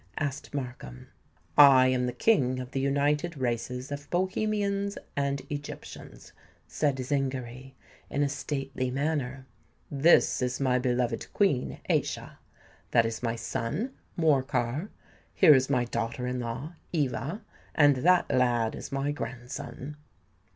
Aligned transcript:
asked 0.17 0.51
Markham. 0.51 1.09
"I 1.55 1.85
am 1.89 2.07
the 2.07 2.11
King 2.11 2.59
of 2.59 2.71
the 2.71 2.79
united 2.79 3.37
races 3.37 3.91
of 3.91 4.09
Bohemians 4.09 4.97
and 5.15 5.43
Egyptians," 5.47 6.33
said 6.67 6.95
Zingary, 6.97 7.75
in 8.09 8.23
a 8.23 8.27
stately 8.27 8.89
manner. 8.89 9.45
"This 9.91 10.41
is 10.41 10.59
my 10.59 10.79
beloved 10.79 11.27
Queen, 11.35 11.77
Aischa: 11.87 12.39
that 12.89 13.05
is 13.05 13.21
my 13.21 13.35
son, 13.35 13.91
Morcar; 14.17 14.89
here 15.35 15.53
is 15.53 15.69
my 15.69 15.85
daughter 15.85 16.25
in 16.25 16.39
law, 16.39 16.73
Eva; 16.91 17.43
and 17.75 17.97
that 17.97 18.25
lad 18.31 18.73
is 18.73 18.91
my 18.91 19.11
grandson." 19.11 19.97